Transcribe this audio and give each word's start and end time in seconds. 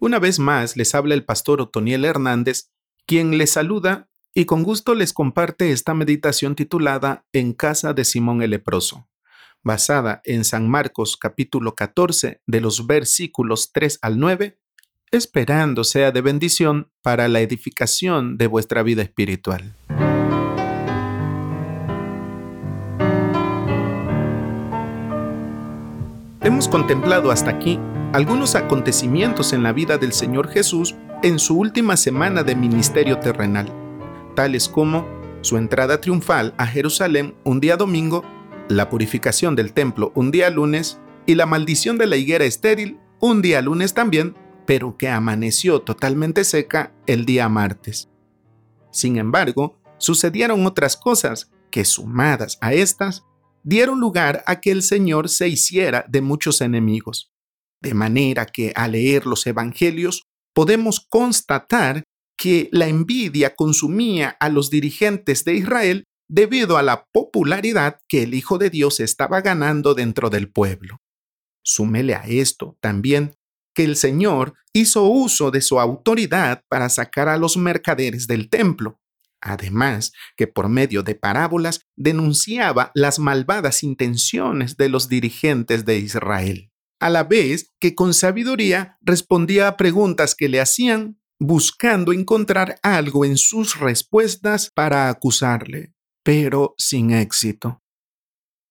Una 0.00 0.18
vez 0.18 0.38
más 0.38 0.76
les 0.76 0.94
habla 0.94 1.14
el 1.14 1.24
pastor 1.24 1.60
Otoniel 1.60 2.04
Hernández, 2.04 2.70
quien 3.06 3.38
les 3.38 3.50
saluda 3.50 4.08
y 4.34 4.44
con 4.44 4.62
gusto 4.62 4.94
les 4.94 5.12
comparte 5.12 5.70
esta 5.70 5.94
meditación 5.94 6.56
titulada 6.56 7.24
En 7.32 7.52
casa 7.52 7.94
de 7.94 8.04
Simón 8.04 8.42
el 8.42 8.50
leproso, 8.50 9.08
basada 9.62 10.20
en 10.24 10.44
San 10.44 10.68
Marcos 10.68 11.16
capítulo 11.16 11.74
14 11.74 12.40
de 12.44 12.60
los 12.60 12.86
versículos 12.86 13.70
3 13.72 14.00
al 14.02 14.18
9, 14.18 14.58
esperando 15.12 15.84
sea 15.84 16.10
de 16.10 16.20
bendición 16.20 16.90
para 17.00 17.28
la 17.28 17.40
edificación 17.40 18.36
de 18.36 18.48
vuestra 18.48 18.82
vida 18.82 19.02
espiritual. 19.02 19.74
Hemos 26.40 26.68
contemplado 26.68 27.30
hasta 27.30 27.50
aquí 27.50 27.78
algunos 28.14 28.54
acontecimientos 28.54 29.52
en 29.52 29.64
la 29.64 29.72
vida 29.72 29.98
del 29.98 30.12
Señor 30.12 30.48
Jesús 30.48 30.94
en 31.24 31.40
su 31.40 31.58
última 31.58 31.96
semana 31.96 32.44
de 32.44 32.54
ministerio 32.54 33.18
terrenal 33.18 33.72
tales 34.36 34.68
como 34.68 35.04
su 35.40 35.56
entrada 35.56 36.00
triunfal 36.00 36.54
a 36.56 36.64
Jerusalén 36.64 37.34
un 37.42 37.58
día 37.58 37.76
domingo, 37.76 38.22
la 38.68 38.88
purificación 38.88 39.56
del 39.56 39.72
templo 39.72 40.12
un 40.14 40.30
día 40.30 40.48
lunes 40.48 41.00
y 41.26 41.34
la 41.34 41.46
maldición 41.46 41.98
de 41.98 42.06
la 42.06 42.16
higuera 42.16 42.44
estéril 42.44 43.00
un 43.18 43.42
día 43.42 43.60
lunes 43.60 43.94
también, 43.94 44.36
pero 44.64 44.96
que 44.96 45.08
amaneció 45.08 45.80
totalmente 45.80 46.44
seca 46.44 46.92
el 47.08 47.24
día 47.24 47.48
martes. 47.48 48.10
Sin 48.92 49.16
embargo, 49.16 49.80
sucedieron 49.98 50.64
otras 50.66 50.96
cosas 50.96 51.50
que, 51.68 51.84
sumadas 51.84 52.58
a 52.60 52.74
estas, 52.74 53.24
dieron 53.64 53.98
lugar 53.98 54.44
a 54.46 54.60
que 54.60 54.70
el 54.70 54.82
Señor 54.82 55.28
se 55.28 55.48
hiciera 55.48 56.04
de 56.08 56.20
muchos 56.20 56.60
enemigos. 56.60 57.33
De 57.84 57.92
manera 57.92 58.46
que 58.46 58.72
al 58.74 58.92
leer 58.92 59.26
los 59.26 59.46
Evangelios 59.46 60.22
podemos 60.54 61.06
constatar 61.06 62.02
que 62.38 62.70
la 62.72 62.88
envidia 62.88 63.54
consumía 63.54 64.36
a 64.40 64.48
los 64.48 64.70
dirigentes 64.70 65.44
de 65.44 65.54
Israel 65.56 66.04
debido 66.26 66.78
a 66.78 66.82
la 66.82 67.04
popularidad 67.12 67.98
que 68.08 68.22
el 68.22 68.32
Hijo 68.32 68.56
de 68.56 68.70
Dios 68.70 69.00
estaba 69.00 69.42
ganando 69.42 69.94
dentro 69.94 70.30
del 70.30 70.50
pueblo. 70.50 70.96
Súmele 71.62 72.14
a 72.14 72.22
esto 72.22 72.78
también 72.80 73.34
que 73.74 73.84
el 73.84 73.96
Señor 73.96 74.54
hizo 74.72 75.04
uso 75.04 75.50
de 75.50 75.60
su 75.60 75.78
autoridad 75.78 76.62
para 76.70 76.88
sacar 76.88 77.28
a 77.28 77.36
los 77.36 77.58
mercaderes 77.58 78.26
del 78.26 78.48
templo. 78.48 78.98
Además, 79.42 80.12
que 80.38 80.46
por 80.46 80.70
medio 80.70 81.02
de 81.02 81.16
parábolas 81.16 81.82
denunciaba 81.96 82.92
las 82.94 83.18
malvadas 83.18 83.82
intenciones 83.82 84.78
de 84.78 84.88
los 84.88 85.10
dirigentes 85.10 85.84
de 85.84 85.98
Israel, 85.98 86.70
a 87.04 87.10
la 87.10 87.22
vez 87.22 87.70
que 87.80 87.94
con 87.94 88.14
sabiduría 88.14 88.96
respondía 89.02 89.68
a 89.68 89.76
preguntas 89.76 90.34
que 90.34 90.48
le 90.48 90.58
hacían 90.58 91.20
buscando 91.38 92.14
encontrar 92.14 92.78
algo 92.82 93.26
en 93.26 93.36
sus 93.36 93.78
respuestas 93.78 94.70
para 94.74 95.10
acusarle, 95.10 95.92
pero 96.22 96.74
sin 96.78 97.10
éxito. 97.10 97.82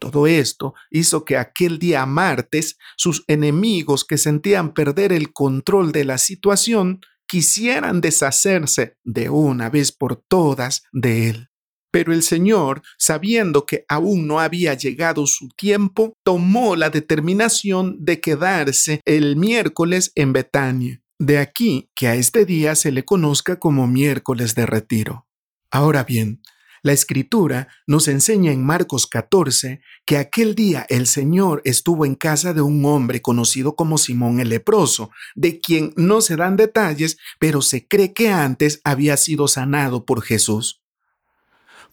Todo 0.00 0.26
esto 0.26 0.74
hizo 0.90 1.24
que 1.24 1.36
aquel 1.36 1.78
día 1.78 2.04
martes 2.04 2.76
sus 2.96 3.22
enemigos 3.28 4.04
que 4.04 4.18
sentían 4.18 4.74
perder 4.74 5.12
el 5.12 5.32
control 5.32 5.92
de 5.92 6.04
la 6.04 6.18
situación 6.18 6.98
quisieran 7.28 8.00
deshacerse 8.00 8.96
de 9.04 9.30
una 9.30 9.70
vez 9.70 9.92
por 9.92 10.16
todas 10.16 10.82
de 10.90 11.28
él. 11.28 11.50
Pero 11.96 12.12
el 12.12 12.22
Señor, 12.22 12.82
sabiendo 12.98 13.64
que 13.64 13.86
aún 13.88 14.26
no 14.26 14.38
había 14.38 14.74
llegado 14.74 15.26
su 15.26 15.48
tiempo, 15.48 16.12
tomó 16.22 16.76
la 16.76 16.90
determinación 16.90 17.96
de 18.04 18.20
quedarse 18.20 19.00
el 19.06 19.36
miércoles 19.36 20.12
en 20.14 20.34
Betania 20.34 21.00
de 21.18 21.38
aquí 21.38 21.88
que 21.94 22.08
a 22.08 22.14
este 22.14 22.44
día 22.44 22.74
se 22.74 22.92
le 22.92 23.06
conozca 23.06 23.58
como 23.58 23.86
miércoles 23.86 24.54
de 24.54 24.66
retiro. 24.66 25.26
Ahora 25.70 26.04
bien, 26.04 26.42
la 26.82 26.92
escritura 26.92 27.68
nos 27.86 28.08
enseña 28.08 28.52
en 28.52 28.62
Marcos 28.62 29.06
14 29.06 29.80
que 30.04 30.18
aquel 30.18 30.54
día 30.54 30.84
el 30.90 31.06
Señor 31.06 31.62
estuvo 31.64 32.04
en 32.04 32.14
casa 32.14 32.52
de 32.52 32.60
un 32.60 32.84
hombre 32.84 33.22
conocido 33.22 33.74
como 33.74 33.96
Simón 33.96 34.38
el 34.38 34.50
leproso, 34.50 35.08
de 35.34 35.60
quien 35.60 35.94
no 35.96 36.20
se 36.20 36.36
dan 36.36 36.58
detalles, 36.58 37.16
pero 37.38 37.62
se 37.62 37.88
cree 37.88 38.12
que 38.12 38.28
antes 38.28 38.82
había 38.84 39.16
sido 39.16 39.48
sanado 39.48 40.04
por 40.04 40.20
Jesús. 40.20 40.82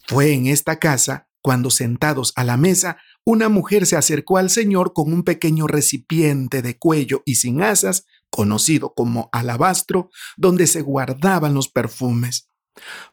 Fue 0.06 0.34
en 0.34 0.48
esta 0.48 0.80
casa 0.80 1.28
cuando 1.44 1.70
sentados 1.70 2.32
a 2.38 2.46
la 2.46 2.56
mesa, 2.56 2.98
una 3.26 3.50
mujer 3.50 3.86
se 3.86 3.98
acercó 3.98 4.38
al 4.38 4.50
Señor 4.50 4.94
con 4.94 5.12
un 5.12 5.24
pequeño 5.24 5.68
recipiente 5.68 6.62
de 6.62 6.78
cuello 6.78 7.22
y 7.26 7.36
sin 7.36 7.62
asas 7.62 8.06
conocido 8.30 8.94
como 8.96 9.30
alabastro, 9.32 10.10
donde 10.38 10.68
se 10.68 10.82
guardaban 10.82 11.54
los 11.54 11.68
perfumes. 11.68 12.50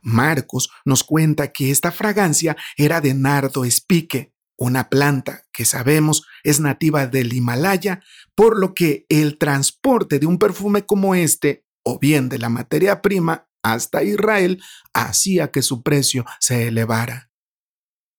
Marcos 0.00 0.70
nos 0.84 1.04
cuenta 1.04 1.52
que 1.52 1.70
esta 1.70 1.90
fragancia 1.90 2.56
era 2.76 3.00
de 3.00 3.14
nardo 3.14 3.64
espique, 3.64 4.32
una 4.56 4.88
planta 4.88 5.44
que 5.52 5.64
sabemos 5.64 6.24
es 6.44 6.60
nativa 6.60 7.06
del 7.06 7.32
Himalaya, 7.32 8.02
por 8.34 8.58
lo 8.58 8.74
que 8.74 9.06
el 9.08 9.38
transporte 9.38 10.18
de 10.18 10.26
un 10.26 10.38
perfume 10.38 10.86
como 10.86 11.14
este, 11.14 11.64
o 11.82 11.98
bien 11.98 12.28
de 12.28 12.38
la 12.38 12.48
materia 12.48 13.02
prima 13.02 13.49
hasta 13.62 14.03
Israel, 14.03 14.62
hacía 14.93 15.50
que 15.50 15.62
su 15.62 15.82
precio 15.82 16.25
se 16.38 16.69
elevara. 16.69 17.31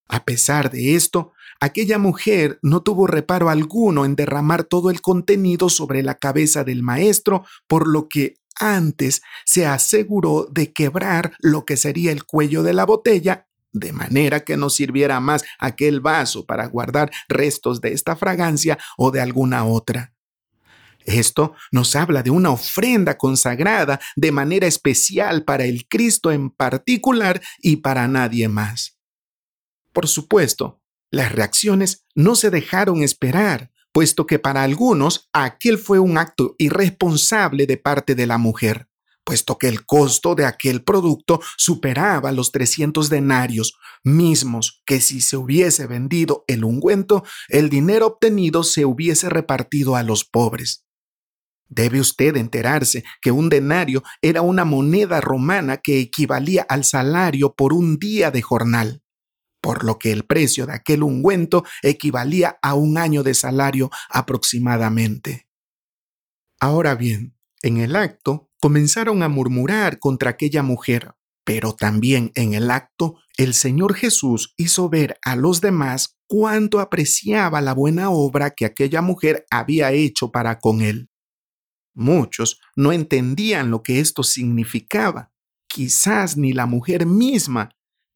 A 0.08 0.26
pesar 0.26 0.70
de 0.72 0.96
esto, 0.96 1.34
Aquella 1.64 2.00
mujer 2.00 2.58
no 2.64 2.82
tuvo 2.82 3.06
reparo 3.06 3.52
alguno 3.52 4.04
en 4.04 4.16
derramar 4.16 4.64
todo 4.64 4.90
el 4.90 5.00
contenido 5.00 5.70
sobre 5.70 6.02
la 6.02 6.16
cabeza 6.16 6.64
del 6.64 6.82
maestro, 6.82 7.46
por 7.68 7.88
lo 7.88 8.10
que 8.10 8.34
antes 8.60 9.22
se 9.46 9.68
aseguró 9.68 10.48
de 10.52 10.74
quebrar 10.74 11.34
lo 11.38 11.64
que 11.64 11.78
sería 11.78 12.12
el 12.12 12.24
cuello 12.24 12.64
de 12.64 12.74
la 12.74 12.84
botella, 12.84 13.48
de 13.74 13.94
manera 13.94 14.40
que 14.40 14.58
no 14.58 14.72
sirviera 14.72 15.20
más 15.20 15.44
aquel 15.60 16.02
vaso 16.02 16.48
para 16.48 16.66
guardar 16.66 17.12
restos 17.30 17.80
de 17.80 17.94
esta 17.94 18.16
fragancia 18.16 18.80
o 18.98 19.12
de 19.12 19.22
alguna 19.22 19.64
otra. 19.64 20.16
Esto 21.06 21.54
nos 21.72 21.96
habla 21.96 22.24
de 22.24 22.30
una 22.30 22.52
ofrenda 22.52 23.18
consagrada 23.18 24.00
de 24.16 24.32
manera 24.32 24.68
especial 24.68 25.44
para 25.44 25.66
el 25.66 25.88
Cristo 25.88 26.32
en 26.32 26.50
particular 26.50 27.42
y 27.60 27.78
para 27.78 28.08
nadie 28.08 28.48
más. 28.48 28.98
Por 29.94 30.08
supuesto, 30.08 30.82
las 31.12 31.32
reacciones 31.32 32.06
no 32.16 32.36
se 32.36 32.50
dejaron 32.50 33.04
esperar, 33.04 33.72
puesto 33.92 34.26
que 34.26 34.40
para 34.40 34.64
algunos 34.64 35.30
aquel 35.34 35.78
fue 35.78 36.00
un 36.00 36.18
acto 36.18 36.56
irresponsable 36.58 37.66
de 37.66 37.78
parte 37.78 38.16
de 38.16 38.26
la 38.26 38.38
mujer, 38.38 38.88
puesto 39.26 39.58
que 39.58 39.68
el 39.68 39.86
costo 39.86 40.36
de 40.36 40.46
aquel 40.46 40.84
producto 40.84 41.42
superaba 41.58 42.32
los 42.32 42.52
300 42.52 43.10
denarios, 43.10 43.78
mismos 44.04 44.82
que 44.86 45.02
si 45.02 45.20
se 45.20 45.36
hubiese 45.36 45.88
vendido 45.88 46.46
el 46.48 46.64
ungüento, 46.64 47.24
el 47.50 47.70
dinero 47.70 48.08
obtenido 48.08 48.64
se 48.64 48.86
hubiese 48.86 49.30
repartido 49.30 49.98
a 49.98 50.04
los 50.04 50.24
pobres. 50.24 50.86
Debe 51.72 52.00
usted 52.00 52.36
enterarse 52.36 53.04
que 53.22 53.32
un 53.32 53.50
denario 53.50 54.04
era 54.22 54.44
una 54.44 54.66
moneda 54.66 55.22
romana 55.22 55.78
que 55.78 56.00
equivalía 56.00 56.64
al 56.70 56.84
salario 56.84 57.56
por 57.56 57.74
un 57.74 57.98
día 57.98 58.30
de 58.30 58.42
jornal 58.44 59.02
por 59.62 59.84
lo 59.84 60.00
que 60.00 60.12
el 60.12 60.26
precio 60.26 60.66
de 60.66 60.74
aquel 60.74 61.04
ungüento 61.04 61.64
equivalía 61.84 62.58
a 62.62 62.74
un 62.74 62.98
año 62.98 63.24
de 63.24 63.36
salario 63.36 63.92
aproximadamente. 64.10 65.48
Ahora 66.60 66.96
bien, 66.96 67.38
en 67.62 67.78
el 67.78 67.96
acto 67.96 68.50
comenzaron 68.60 69.24
a 69.24 69.30
murmurar 69.30 70.00
contra 70.00 70.32
aquella 70.32 70.64
mujer, 70.64 71.14
pero 71.46 71.74
también 71.74 72.32
en 72.36 72.54
el 72.54 72.72
acto 72.72 73.18
el 73.38 73.54
Señor 73.54 73.94
Jesús 73.94 74.54
hizo 74.58 74.90
ver 74.90 75.18
a 75.24 75.36
los 75.36 75.62
demás 75.62 76.18
cuánto 76.28 76.80
apreciaba 76.80 77.62
la 77.62 77.74
buena 77.74 78.10
obra 78.10 78.52
que 78.52 78.66
aquella 78.66 79.02
mujer 79.02 79.46
había 79.52 79.92
hecho 79.92 80.32
para 80.32 80.60
con 80.60 80.82
él. 80.82 81.11
Muchos 81.94 82.60
no 82.76 82.92
entendían 82.92 83.70
lo 83.70 83.84
que 83.84 84.00
esto 84.00 84.24
significaba, 84.24 85.32
quizás 85.68 86.38
ni 86.38 86.54
la 86.54 86.66
mujer 86.66 87.06
misma, 87.06 87.72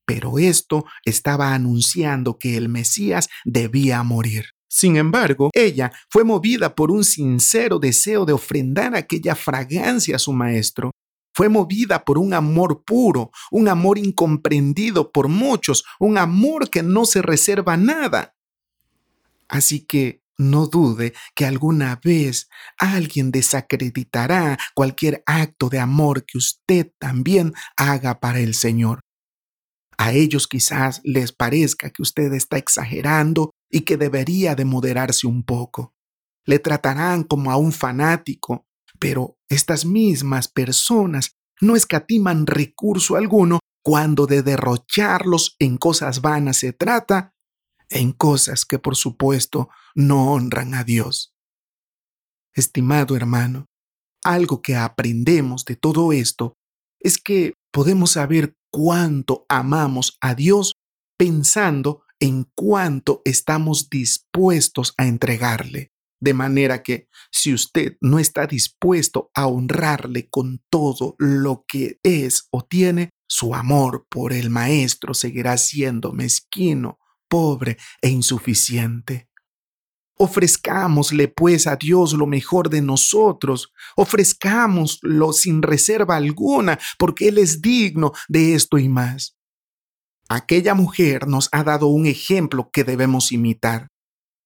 pero 0.05 0.37
esto 0.37 0.85
estaba 1.03 1.53
anunciando 1.53 2.37
que 2.37 2.57
el 2.57 2.69
Mesías 2.69 3.27
debía 3.43 4.01
morir. 4.03 4.45
Sin 4.67 4.97
embargo, 4.97 5.51
ella 5.53 5.91
fue 6.09 6.23
movida 6.23 6.75
por 6.75 6.91
un 6.91 7.03
sincero 7.03 7.79
deseo 7.79 8.25
de 8.25 8.33
ofrendar 8.33 8.95
aquella 8.95 9.35
fragancia 9.35 10.17
a 10.17 10.19
su 10.19 10.33
maestro. 10.33 10.91
Fue 11.33 11.49
movida 11.49 12.03
por 12.03 12.17
un 12.17 12.33
amor 12.33 12.83
puro, 12.85 13.31
un 13.51 13.67
amor 13.67 13.97
incomprendido 13.97 15.11
por 15.11 15.27
muchos, 15.27 15.85
un 15.99 16.17
amor 16.17 16.69
que 16.69 16.83
no 16.83 17.05
se 17.05 17.21
reserva 17.21 17.77
nada. 17.77 18.35
Así 19.47 19.81
que 19.81 20.21
no 20.37 20.67
dude 20.67 21.13
que 21.35 21.45
alguna 21.45 21.99
vez 22.03 22.49
alguien 22.77 23.31
desacreditará 23.31 24.57
cualquier 24.73 25.23
acto 25.25 25.69
de 25.69 25.79
amor 25.79 26.25
que 26.25 26.37
usted 26.37 26.91
también 26.99 27.53
haga 27.77 28.19
para 28.19 28.39
el 28.39 28.53
Señor. 28.53 29.01
A 29.97 30.11
ellos 30.11 30.47
quizás 30.47 31.01
les 31.03 31.31
parezca 31.31 31.89
que 31.89 32.01
usted 32.01 32.33
está 32.33 32.57
exagerando 32.57 33.51
y 33.69 33.81
que 33.81 33.97
debería 33.97 34.55
de 34.55 34.65
moderarse 34.65 35.27
un 35.27 35.43
poco. 35.43 35.93
Le 36.45 36.59
tratarán 36.59 37.23
como 37.23 37.51
a 37.51 37.57
un 37.57 37.71
fanático, 37.71 38.65
Pero 38.97 39.37
estas 39.49 39.85
mismas 39.85 40.47
personas 40.47 41.35
no 41.59 41.75
escatiman 41.75 42.47
recurso 42.47 43.17
alguno 43.17 43.59
cuando 43.83 44.25
de 44.25 44.41
derrocharlos 44.41 45.57
en 45.59 45.77
cosas 45.77 46.21
vanas 46.21 46.57
se 46.57 46.71
trata, 46.71 47.34
en 47.89 48.11
cosas 48.11 48.65
que 48.65 48.79
por 48.79 48.95
supuesto 48.95 49.69
no 49.93 50.31
honran 50.33 50.73
a 50.73 50.83
Dios. 50.83 51.33
Estimado 52.53 53.15
hermano, 53.15 53.65
algo 54.23 54.61
que 54.61 54.75
aprendemos 54.75 55.65
de 55.65 55.75
todo 55.75 56.11
esto 56.11 56.55
es 56.99 57.17
que 57.17 57.53
podemos 57.71 58.11
saber 58.11 58.55
cuánto 58.71 59.45
amamos 59.49 60.17
a 60.21 60.35
Dios 60.35 60.73
pensando 61.17 62.03
en 62.19 62.49
cuánto 62.55 63.21
estamos 63.25 63.89
dispuestos 63.89 64.93
a 64.97 65.05
entregarle. 65.05 65.91
De 66.19 66.33
manera 66.33 66.81
que 66.81 67.07
si 67.31 67.53
usted 67.53 67.97
no 68.01 68.19
está 68.19 68.47
dispuesto 68.47 69.29
a 69.35 69.47
honrarle 69.47 70.29
con 70.29 70.63
todo 70.69 71.15
lo 71.19 71.65
que 71.67 71.99
es 72.03 72.47
o 72.51 72.63
tiene, 72.63 73.11
su 73.27 73.53
amor 73.53 74.07
por 74.09 74.33
el 74.33 74.49
Maestro 74.49 75.13
seguirá 75.13 75.57
siendo 75.57 76.13
mezquino, 76.13 76.99
pobre 77.35 77.75
e 78.01 78.07
insuficiente. 78.07 79.27
Ofrezcámosle 80.17 81.27
pues 81.27 81.67
a 81.67 81.75
Dios 81.75 82.13
lo 82.13 82.27
mejor 82.27 82.69
de 82.69 82.81
nosotros, 82.81 83.73
ofrezcámoslo 83.97 85.33
sin 85.33 85.61
reserva 85.61 86.15
alguna, 86.15 86.79
porque 86.97 87.27
Él 87.27 87.37
es 87.39 87.61
digno 87.61 88.13
de 88.29 88.55
esto 88.55 88.77
y 88.77 88.87
más. 88.87 89.35
Aquella 90.29 90.75
mujer 90.75 91.27
nos 91.27 91.49
ha 91.51 91.65
dado 91.65 91.87
un 91.87 92.05
ejemplo 92.05 92.69
que 92.71 92.85
debemos 92.85 93.33
imitar. 93.33 93.89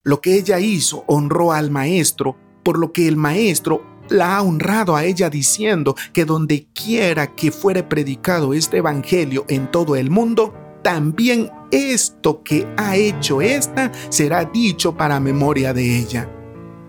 Lo 0.03 0.19
que 0.19 0.33
ella 0.33 0.59
hizo 0.59 1.03
honró 1.05 1.51
al 1.51 1.69
Maestro, 1.69 2.37
por 2.63 2.79
lo 2.79 2.91
que 2.91 3.07
el 3.07 3.17
Maestro 3.17 3.85
la 4.09 4.35
ha 4.35 4.41
honrado 4.41 4.95
a 4.95 5.03
ella 5.03 5.29
diciendo 5.29 5.93
que 6.11 6.25
donde 6.25 6.67
quiera 6.73 7.35
que 7.35 7.51
fuere 7.51 7.83
predicado 7.83 8.55
este 8.55 8.77
Evangelio 8.77 9.45
en 9.47 9.69
todo 9.69 9.95
el 9.95 10.09
mundo, 10.09 10.55
también 10.81 11.51
esto 11.71 12.43
que 12.43 12.67
ha 12.77 12.95
hecho 12.95 13.41
esta 13.41 13.91
será 14.09 14.45
dicho 14.45 14.95
para 14.95 15.19
memoria 15.19 15.73
de 15.73 15.97
ella, 15.97 16.29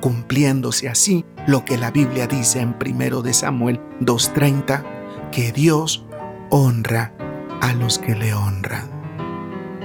cumpliéndose 0.00 0.88
así 0.88 1.25
lo 1.47 1.65
que 1.65 1.79
la 1.79 1.91
Biblia 1.91 2.27
dice 2.27 2.61
en 2.61 2.77
1 2.81 3.23
de 3.23 3.32
Samuel 3.32 3.81
2.30, 4.00 5.31
que 5.31 5.53
Dios 5.53 6.05
honra 6.50 7.12
a 7.61 7.73
los 7.75 7.99
que 7.99 8.15
le 8.15 8.35
honran. 8.35 8.91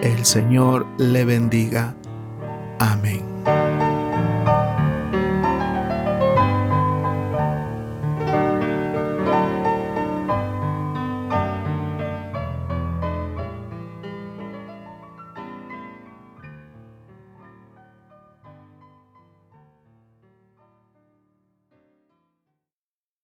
El 0.01 0.25
Señor 0.25 0.86
le 0.98 1.25
bendiga. 1.25 1.95
Amén. 2.80 3.24